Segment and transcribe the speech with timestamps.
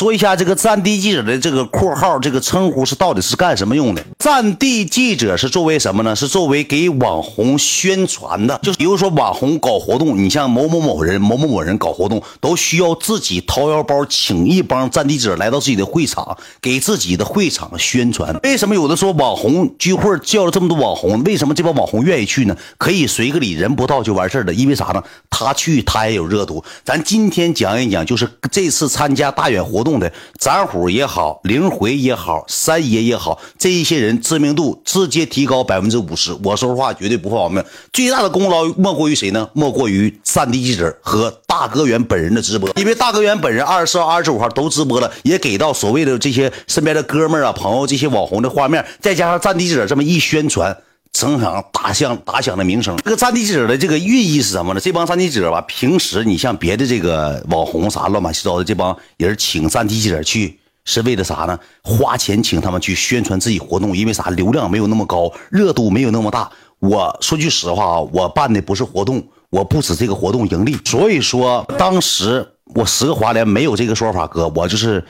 [0.00, 4.02] 说一下这个战地记者的这个括号，这个称呼是到底是干什么用的？
[4.18, 6.16] 战地记者是作为什么呢？
[6.16, 8.58] 是作为给网红宣传的。
[8.62, 18.34] 就比如说网红搞活动，你像某某某人、某某某人搞活动，都需要自己掏腰包请一帮战地记者来到自己的会场，给自己的会场宣传。
[18.42, 22.56] 为什么有的说网红聚会叫了这么多网红，为什么这帮网红愿意去呢？
[22.78, 24.54] 可以随个礼，人不到就完事儿了。
[24.54, 25.04] 因为啥呢？
[25.28, 26.64] 他去他也有热度。
[26.82, 29.89] 咱今天讲一讲，就是这次参加大远活动。
[29.98, 36.36] 的展虎也好，灵回也好，三爷也好，这一些人知名度直接提高百分之五十。
[36.44, 37.64] 我说实话，绝对不放命。
[37.92, 39.48] 最大的功劳莫过于谁呢？
[39.54, 42.70] 莫过于战地记者和大哥源本人的直播。
[42.76, 50.76] 因为大哥源本人二十四号、二十五号都直播了，也给到所谓的这些身边的哥们儿啊、朋友这些网红的画面，再加上战地记者这么一宣传。
[51.12, 54.80] 整场打响打响的名声，这个战地记者的这个寓意是什么呢？
[54.80, 61.58] 这帮战地记者吧，平时你像别的这个网红啥乱八七糟的，这帮人请战地记者去是为了啥呢？
[61.82, 64.30] 花钱请他们去宣传自己活动，因为啥？
[64.30, 66.50] 流量没有那么高，热度没有那么大。
[66.78, 75.04] 我说句实话啊，我办的不是活动，我不止这个活动盈利，所以说当时我十个华联没有这个说法，哥，我就是。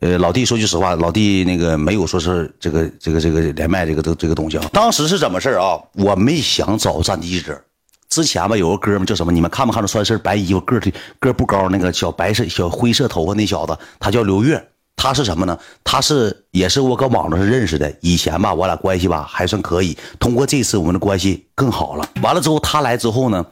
[0.00, 4.64] 呃，老弟，说句实话，老弟那个没有说是这个这个这个连麦这个这这个东西啊。
[4.72, 5.78] 当时是怎么事啊？
[5.92, 7.60] 我没想找战地记者。
[8.08, 9.30] 之前吧，有个哥们叫什么？
[9.30, 10.82] 你们看没看着穿身白衣服，个儿
[11.18, 14.66] 个不高，那个小白色小灰色头发那小子，他叫刘月。
[14.96, 15.58] 他是什么呢？
[15.84, 17.94] 他是也是我搁网络上认识的。
[18.00, 19.96] 以前吧，我俩关系吧还算可以。
[20.18, 22.08] 通过这次，我们的关系更好了。
[22.22, 23.44] 完了之后，他来之后呢？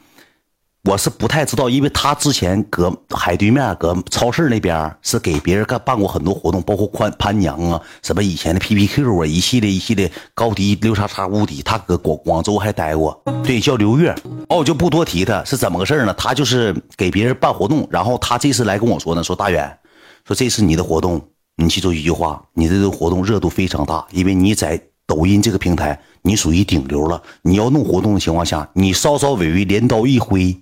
[0.85, 11.61] 我是不太知道，因为他之前搁海对面，搁超市那边是给别人干办过很多活动，包括宽潘娘啊，什么以前的 P P Q 啊，一系列一系列高低六叉叉无敌。
[11.63, 14.15] 他搁广广州还待过，对，叫刘月。
[14.49, 16.15] 哦，我就不多提他是怎么个事呢？
[16.15, 19.79] 他就是给别人办活动，然后他这次来跟我说呢，说大远，
[20.27, 21.21] 说这次你的活动，
[21.57, 27.21] 你记住一句话，你这个活动热度非常大，因为你在抖音这个平台，你属于顶流了。
[27.43, 30.57] 你要弄活动的情况下，你稍稍微微镰刀一挥。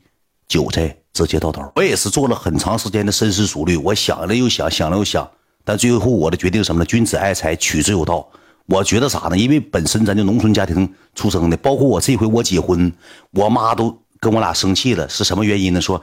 [0.48, 5.28] 韭菜直接到头，我也是做了很长时间的深思熟虑，我想了又想，想了又想，
[5.64, 6.84] 但最后我的决定是什么呢？
[6.84, 8.28] 君子爱财，取之有道。
[8.66, 9.36] 我觉得啥呢？
[9.38, 12.92] 因为本身咱就农村家庭出生的，包括我这回我结婚，
[13.32, 15.80] 我妈都跟我俩生气了，是什么原因呢？
[15.80, 16.02] 说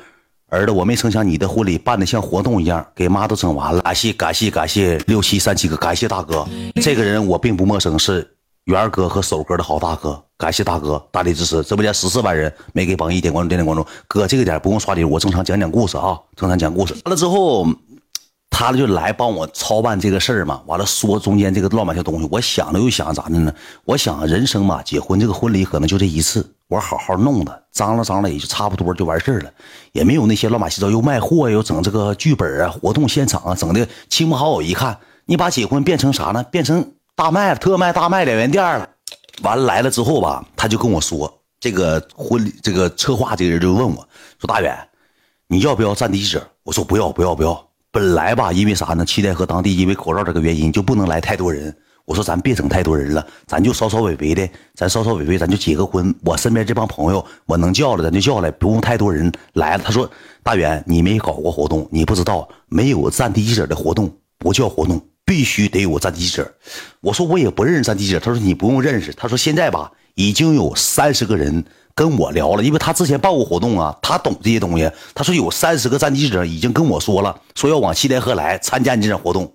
[0.49, 3.81] 儿子，我没成想你的婚礼办的像活动一样，给妈都整完了。
[3.81, 6.47] 感谢感谢感谢六七三七哥，感谢大哥，
[6.81, 8.29] 这个人我并不陌生，是。
[8.65, 16.93] 元哥和手哥的好大哥，感谢大哥大力支持，直播间十四万人没给榜一点关注，点点关注，哥这个点不用刷礼物，我正常讲讲故事啊，正常讲故事。
[17.03, 17.67] 完了之后，
[18.49, 23.53] 他就来帮我操办这个事儿嘛，完了说中间这个乱码些东西，我想了又想，咋的呢？
[23.83, 29.51] 我想人生嘛，结婚这个婚礼可能就这一次，我好好弄的，张罗张罗也就差不多就完事儿了，
[29.91, 36.41] 也没有那些乱码七糟，又卖货又整这个剧本啊，活动现场啊，整的亲朋好友一看，你把结婚变成啥呢？
[36.43, 36.93] 变成。
[37.15, 38.89] 大卖特卖大卖两元店了，
[39.43, 44.07] 完了来了之后吧，他就跟我说，这个婚礼这个策划这个人就问我
[44.39, 44.75] 说：“大远，
[45.47, 49.05] 你要不要战地记者？”我说：“不要不要不要。”本来吧，因为啥呢？
[49.05, 51.75] 七台河当地因为口罩这个原因就不能来太多人。
[52.05, 56.13] 我说：“咱别整太多人了，咱就稍稍微微的，咱稍稍微微，咱就结个婚。
[56.25, 60.09] 我身边这帮朋友我能叫了，咱就叫来，不用太多人来了。”他说
[60.41, 66.53] ：“大远，你没搞过活动，你不知道，没有战地记者的活动不叫活动。”必须得有战地记者，
[67.01, 71.63] 我说我也不认识战地记者，他说你不用认识，他说现在吧已经有三十个人
[71.95, 74.91] 跟我聊了，因为他之前办过活动啊，他懂这些东西。
[75.15, 79.53] 他说有三十个战地记者已经跟我说了，说要往七台河来参加你这场活动。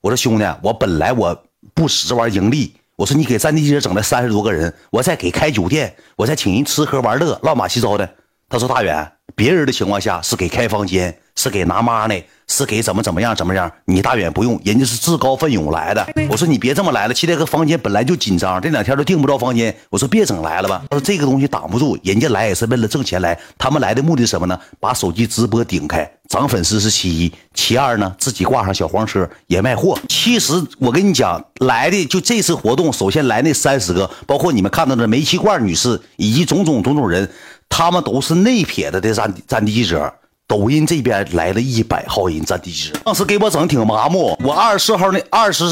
[0.00, 8.08] 我说兄弟，我本来我不使这玩意盈利，我说你给战地记者整来三十多个人，我再给开酒店，我再请人吃喝玩乐，乱码七糟的。
[8.48, 12.14] 他说大远，别人的情况下是给开房间，是给拿妈呢。
[12.48, 13.70] 是给怎么怎么样怎么样？
[13.84, 16.06] 你大远不用，人家是自告奋勇来的。
[16.30, 19.74] 我说你别这么来了，七台河房间本来就紧张，这两天都订不着房间。
[19.90, 20.82] 我说别整来了吧。
[20.90, 23.38] 他说这个东西挡不住，人家来也是为了挣钱来。
[23.58, 24.58] 他们来的目的是什么呢？
[24.80, 29.98] 把手机直播顶开，涨粉丝是其一，其二呢，自己挂上小黄车也卖货。
[30.08, 37.30] 其实我跟你讲，来的就这次活动，首先来那三十个，包括你们看到的煤气罐女士以及种种种种人，
[37.68, 40.12] 他们都是内撇子的战战地记者。
[40.48, 44.34] 抖音这边来了一百号人占地址，当时给我整挺麻木。
[44.42, 45.64] 我二十四号那二十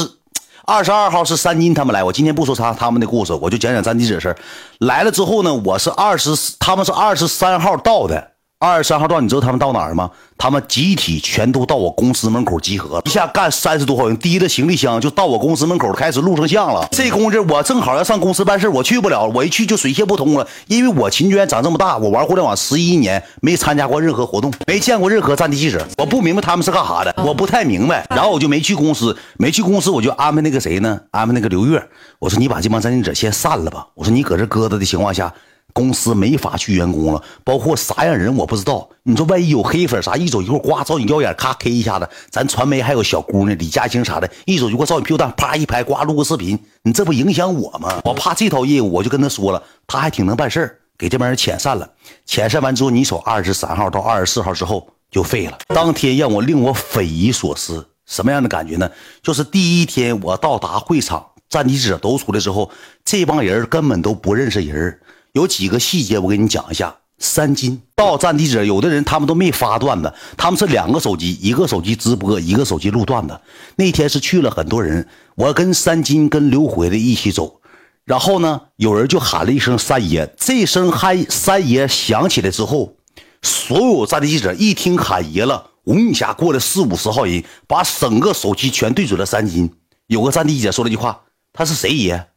[0.65, 4.35] 二十二号是三金他们来，我今天不说他他们的故事，我就讲讲占地址的事
[4.77, 6.29] 来了之后呢，我是二十，
[6.59, 10.09] 他们是二十三号到的，二十三号到，你知道他们到哪儿吗？
[10.35, 16.87] 他们集体全都到我公司门口集合，一下干三十多号人，提着行李箱就到我公司门口开始录成像了。
[16.91, 20.47] 这功夫我正好要上公司办事，我去不了，我一去就水泄不通了。
[20.65, 28.07] 因为我秦娟长这么大，我玩互联网十一年，没参加过任何活动，没见过任何战地记者，我不明白他们是干啥的，我不太明白。
[28.09, 30.99] 然后我就没去公司，没去公司，我就安排那个谁呢？
[31.11, 31.87] 安排那个刘月，
[32.17, 33.85] 我说你把这帮战地记者先散了吧。
[33.93, 35.31] 我说你搁这搁着的情况下。
[35.77, 38.89] 公司没法去员工了，包括啥样人我不知道。
[39.03, 42.09] 你说万一有黑粉啥，一走一会儿呱照你耀眼，咔 K 一下子。
[42.31, 48.01] 咱传媒还有小姑娘李嘉欣啥的，一走就给我照你屁股蛋，啪一拍，呱录个视频，你这不影响我吗？
[48.03, 51.87] 我怕这套业务，我就跟他说了，他还挺能办事，给这帮人遣散了。
[52.27, 55.59] 遣散完之后，你瞅二十三号到二十四号之后就废了。
[55.67, 58.89] 当天让我令我匪夷所思，什么样的感觉呢？
[59.21, 62.69] 就是第一天我到达会场，站地记者都出来之后，
[63.05, 64.99] 这帮人根本都不认识人
[65.37, 66.97] 有几个细节，我给你讲一下。
[67.19, 73.39] 三金到战地者，有的人他们都没发段子，他们是两个手机，一个手机直播，一个手机录段子。
[73.75, 77.61] 那天是去了很多人，我跟三金跟刘回的一起走，
[78.05, 82.97] 然后呢，有人就喊了一声“三爷”，这声喊“三爷”响起来之后，
[83.41, 89.71] 所有战地记者一听喊爷了，嗡一下过来四五十号人，把整个手机全对准了三金。
[90.07, 91.21] 有个战地记者说了句话
[91.53, 92.27] ：“他是谁爷？”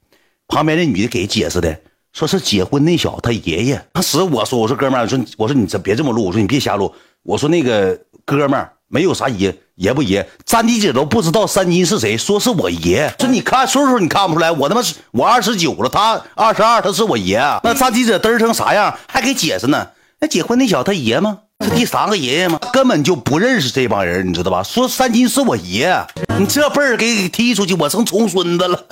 [0.49, 1.81] 旁边那女的给解释的。
[2.12, 6.93] 说是结婚那小子他爷爷，当时我说我说哥们儿，我说我说你这别这么录，我说你别瞎录，
[7.23, 19.89] 我说那个哥们儿没有啥爷爷不爷，詹迪姐都不知道三金是谁，说是我爷，说你看岁数你看不出来，我他妈是我二十九了，他二十二，他是我爷，那詹迪姐嘚成啥样，还给解释呢？
[20.19, 21.39] 那结婚那小子他爷吗？
[21.62, 22.59] 是第三个爷爷吗？
[22.73, 24.62] 根本就不认识这帮人，你知道吧？
[24.62, 25.95] 说三金是我爷，
[26.39, 28.87] 你这辈儿给踢出去，我成重孙子了，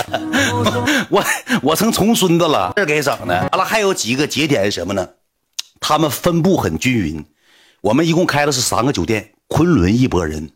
[1.09, 1.25] 我
[1.62, 3.35] 我成重孙子了，这给整的。
[3.53, 5.09] 完了还有几个节点是什么呢？
[5.81, 7.25] 他们分布很均匀。
[7.81, 10.50] 我们一共开的是三个酒店：昆仑一拨人，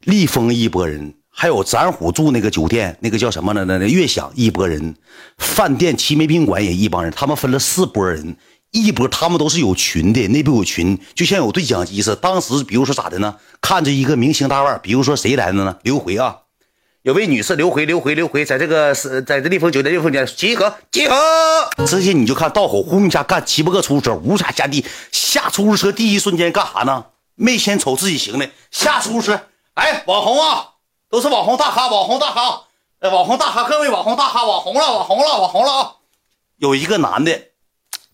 [0.00, 3.64] 立丰一拨人，还有展虎住那个酒店，那个叫什么呢？
[3.64, 4.94] 那那悦享一拨人，
[5.38, 7.10] 饭店齐眉宾馆也一帮人。
[7.16, 8.36] 他们分了四拨人。
[8.70, 12.16] 一波他们都是有群的，内部有群，就像有对讲机似的。
[12.16, 13.36] 当时比如说咋的呢？
[13.60, 15.76] 看着一个明星大腕，比如说谁来的呢？
[15.82, 16.38] 刘回啊，
[17.02, 21.16] 有位女士刘回，刘回，刘回，在这个是在这丽丰酒店，立丰酒店集合，集合。
[21.84, 27.06] 直接你就看到口轰一下干七八个出租车，呜嚓下地，下出租车第一瞬间干啥呢？
[27.34, 29.40] 没先瞅自己行李，下出租车，
[29.74, 30.68] 哎，网红啊，
[31.10, 32.62] 都是网红大咖，网红大咖，
[33.00, 35.92] 哎，网红大咖，各位网红大咖，网红了，网红了，网红了啊！
[36.58, 37.49] 有一个男的。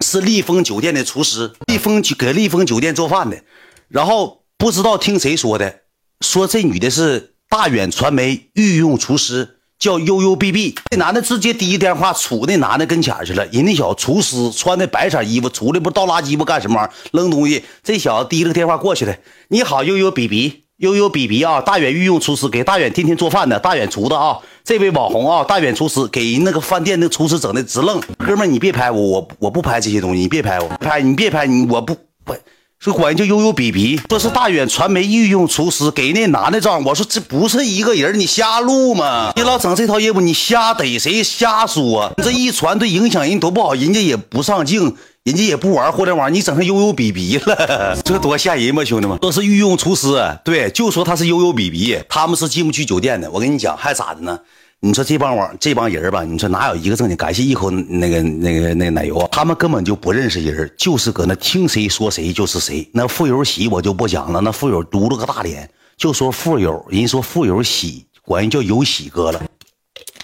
[0.06, 3.42] 是立丰酒店的厨师，立丰给立丰酒店做饭的，
[3.88, 5.80] 然后不知道听谁说的，
[6.20, 10.76] 说这女的是大远传媒御用厨师，叫悠悠 BB。
[10.92, 19.16] 这男的直接第一电话杵那男的跟前去了，人那小厨师穿的白色衣服出来不倒垃圾不干什么玩意儿扔东西，这小子提了个电话过去了，
[19.48, 20.65] 你好，悠悠 BB。
[20.78, 27.98] 悠悠比比啊，大远御用厨师给大远天天做饭的，大远厨子啊，这位网红啊，大远厨师给人那个饭店那厨师整的直愣。
[28.18, 31.96] 哥们，你别拍我，我我不拍这些东西，你别拍我，拍你别拍你，我不
[32.26, 32.34] 不，
[32.78, 39.32] 说管人叫悠悠比比，说是大远传媒御用厨师给那男的照，我说这不是一个人，你瞎录吗？
[39.34, 42.12] 你老整这套业务，你瞎逮谁瞎说？
[42.18, 44.94] 你这一传对影响人多不好，人家也不上镜。
[45.26, 49.18] 人家也不玩互联网，你整成悠悠比比了， 这多吓人吧，兄弟们！
[49.18, 53.28] 都是御用厨师，对，就说他是悠悠比比，他们是进不去酒店的。
[53.32, 54.38] 我跟你讲，还咋的呢？
[54.78, 57.16] 你说这帮网这帮人吧，你说哪有一个正经？
[57.16, 62.88] 感谢一口那个那个那个奶油啊，他们根本就不认识人，就是搁那听谁说谁就是谁。
[62.92, 69.42] 那富有喜我就不讲了，那富有嘟了个大脸，就说富有人说富有喜，管人叫有喜哥了。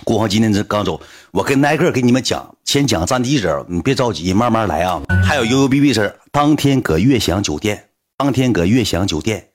[0.05, 5.01] 郭黄今天这刚走，我跟挨个给你们讲，先讲战地者，你别着急，慢慢来啊。
[5.25, 9.51] 还有悠悠 BB 事当天搁悦享酒店，当天搁悦享酒店，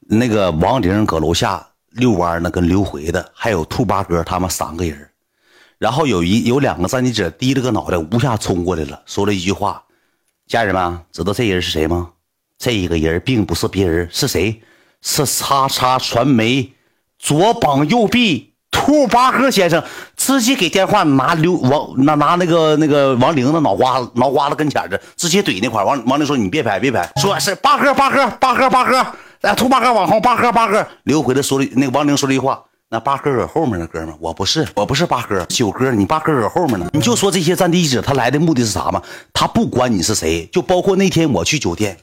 [0.00, 5.08] 那个王玲搁楼下遛弯呢，跟刘回的，还有兔八哥他们三个人。
[5.78, 9.84] 然后有一有两个战地者低着个脑袋，无下冲过来了，说了一句话
[10.48, 12.10] ：“家人们，知道这人是谁吗？
[12.58, 14.60] 这一个人并不是别人，是谁？
[15.02, 16.72] 是叉叉传媒
[17.16, 19.82] 左膀右臂。”兔八哥先生
[20.16, 29.06] 直接给电话拿刘王拿拿那个那个王玲的脑瓜子脑瓜子跟前的，直接怼那块王王玲说：“你别拍别拍，说是八哥八哥八哥八哥，
[29.42, 36.88] 哎，兔八哥网红八哥八哥。”刘回来说了那个王玲说了一句话：“那八哥搁后面呢，哥们，我不是我不是八哥，九哥，你八哥搁后面呢。
[36.92, 39.00] 你就说这些战地记者他来的目的是啥吗？
[39.32, 41.96] 他不管你是谁，就包括那天我去酒店，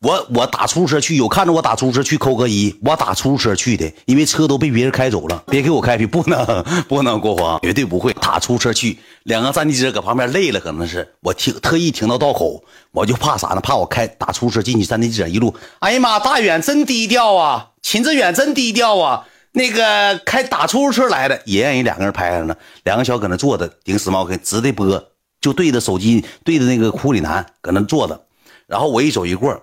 [0.00, 8.96] 我我打出租车去，有看着我打出租车去扣个一，我打出租车去的，因为车都被别人开走了，别给我开辟，不能不能过黄，绝对不会打出租车去。
[9.24, 12.62] 两个战地者搁旁边累了，可能是我停特意停到道口，
[12.92, 13.60] 我就怕啥呢？
[13.60, 25.08] 怕我开打出租车进去，战地记者一路，哎呀妈，大远真低调啊，秦志远真低调啊，那个开打出租车来的，也让人两个人拍上了，两个小搁那坐着顶死猫跟直的播，
[25.40, 28.26] 就对着手机对着那个库里南搁那坐着，
[28.68, 29.60] 然后我一走一过。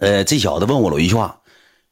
[0.00, 1.38] 呃，这小子问我了一句话，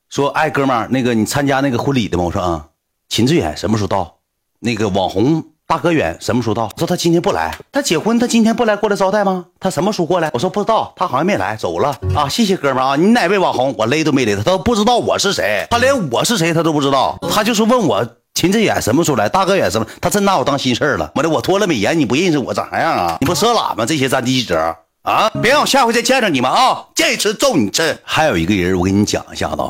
[0.09, 2.67] 说：“哎，哥们儿，那个你参加那个婚礼的吗？”我说：“啊。”
[3.09, 4.17] 秦志远什么时候到？
[4.61, 6.69] 那个网红大哥远什么时候到？
[6.77, 9.47] 说他今天不来，他结婚，他今天不来过来招待吗？
[9.61, 10.31] 他什么时候过来？
[10.35, 12.29] 我说不知道，他好像没来，走了啊。
[12.29, 13.75] 谢谢哥们儿啊，你哪位网红？
[13.79, 19.87] 我勒都没勒他，他都不知道我是谁，他连我是谁他都不知道，他就是问我秦志远什么时候来，大哥远什么？
[20.01, 21.13] 他真拿我当心事儿了。
[21.15, 23.17] 我的，我脱了美颜，你不认识我长啥样啊？
[23.21, 23.87] 你不色懒吗？
[23.87, 24.77] 这些战地记者。
[25.05, 25.29] 啊！
[25.43, 26.89] 别让我下回再见着你们啊！
[26.95, 27.97] 见一次揍你这。
[28.05, 29.63] 还有一个人，我给你讲一下子。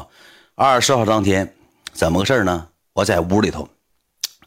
[0.55, 1.53] 二十四号当天，
[1.93, 2.69] 怎么个事呢？
[2.93, 3.69] 我在屋里头，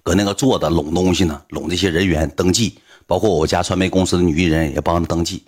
[0.02, 5.44] 搁那个坐着拢东西呢，拢这些人员登记，包括我家传媒公司的女艺人也帮着登记。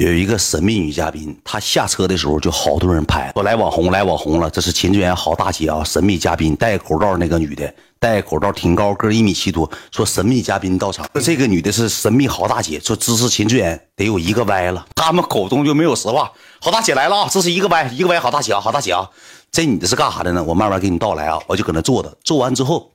[0.00, 5.84] 有一个神秘女嘉宾，她下车的时候就好多人拍，说来网红来网红了，这是秦志远好大姐啊！
[5.84, 7.70] 神秘嘉宾戴口罩那个女的。
[7.98, 9.70] 戴口罩，挺高个，一米七多。
[9.90, 14.86] 说神秘嘉宾到场，说这个女的是神秘好大姐，说支持秦志远得有一个歪了。
[14.94, 16.32] 他们口中就没有实话。
[16.62, 19.06] 好大姐来了啊，这是一个歪，一个歪，好大姐啊，好大姐啊。
[19.52, 20.42] 这女的是干啥的呢？
[20.42, 21.38] 我慢慢给你道来啊。
[21.46, 22.90] 我就搁那坐着，坐完之后，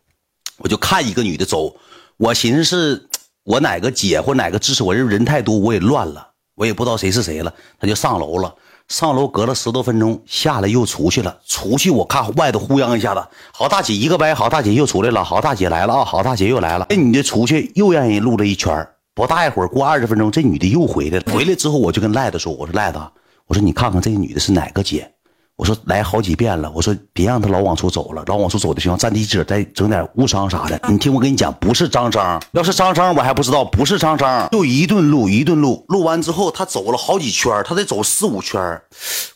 [0.57, 1.75] 我就看一个女的走。
[2.17, 3.07] 我寻思是
[3.43, 7.53] 我哪个姐或哪个支持我，人人太多，我也乱了，我也不知道谁是谁了。
[7.79, 8.55] 他就上楼了。
[8.87, 11.35] 上楼隔了十多分钟，下来又出去了。
[11.47, 15.23] 出去我看外头呼央一下子，好大姐一个歪，好大姐又出来了。
[15.23, 16.85] 好大姐来了啊，好大姐又来了。
[16.89, 21.33] 这女的出去又让人录了一圈不大一会儿过二十分钟，这女的又回来了。
[21.33, 22.99] 回来之后我就跟赖子说：“我说赖子，
[23.47, 25.11] 我说你看看这女的是哪个姐。”
[25.57, 30.77] 我说来好几遍了，我说别让他老往出走了，老往出走的，就像战地记者再整点误伤啥的。
[30.89, 38.81] 你听我跟你讲，不是张张，要是张张我还不知道，不是张张，就一顿录一顿录，录完之后他走了好几圈，他得走四五圈。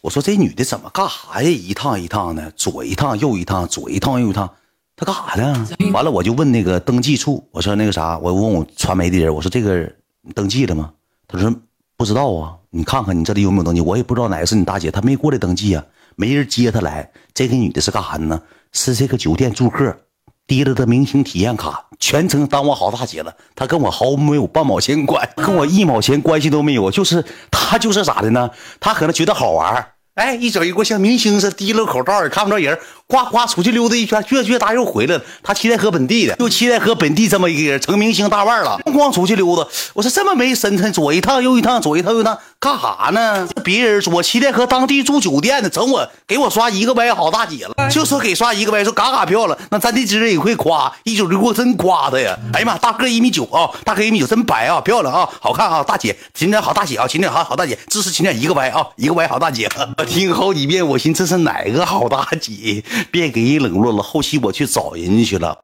[0.02, 1.50] 我说这女的怎么干啥呀？
[1.50, 4.50] 一趟一趟的，左一趟右一趟，左一趟右一趟，
[4.98, 5.68] 她干啥呢？
[5.94, 9.90] 完了我就问那个登记处，我说那个啥，我问我传媒的人，我说这个
[10.36, 10.92] 登记了吗？
[11.30, 11.50] 他说
[11.96, 15.86] 不知道啊，你看看你这里有没有登记，我也不知道哪个是你大姐，她没过来登记啊。
[16.20, 18.42] 没人接她来，这个女的是干啥呢？
[18.74, 19.96] 是这个酒店住客，
[20.48, 23.34] 提了的明星体验卡，全程当我好大姐了。
[23.56, 26.92] 她跟我毫没有半毛钱关，跟我一毛钱关系都没有。
[26.92, 28.52] 就是她就是咋的呢？
[28.82, 29.94] 她可能觉得好玩。
[30.16, 35.24] 哎，一走一过像明星似的，提了口罩也看不着人，呱呱出去溜达一圈，越越达又回来了。
[35.42, 39.66] 他七台河本地的，又期待和本地这么一个人，成明星大腕了，咣咣出去溜达。
[39.94, 43.48] 我说这么没身份，左一趟右一趟，左一趟右一趟，干啥呢？
[43.64, 49.58] 别人说七台河当地住酒店的，整我给我刷一个歪好大姐了，就说给刷一个歪，说嘎嘎漂亮。
[49.72, 52.38] 那咱的知人也会夸，一九六过真夸他呀。
[52.52, 59.70] 哎呀妈，大个一米九啊，大个一米九真白啊，漂亮啊，好看啊，大姐，秦点好大姐啊，秦点好好大姐，支持秦点一个歪啊，一个歪好大姐。
[60.06, 62.84] 听好几遍，我寻这是哪个好大姐？
[63.10, 64.04] 别给人冷落了。
[64.04, 65.58] 后期我去找人家去了。